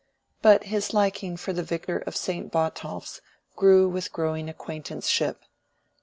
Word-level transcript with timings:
But 0.41 0.63
his 0.63 0.95
liking 0.95 1.37
for 1.37 1.53
the 1.53 1.61
Vicar 1.61 1.99
of 2.07 2.15
St. 2.15 2.51
Botolph's 2.51 3.21
grew 3.55 3.87
with 3.87 4.11
growing 4.11 4.49
acquaintanceship. 4.49 5.43